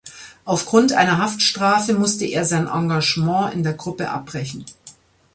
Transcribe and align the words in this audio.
Aufgrund 0.45 0.93
einer 0.93 1.19
Haftstrafe 1.19 1.93
musste 1.93 2.25
er 2.25 2.43
sein 2.43 2.65
Engagement 2.65 3.53
in 3.53 3.61
der 3.61 3.73
Gruppe 3.73 4.09
abbrechen. 4.09 4.65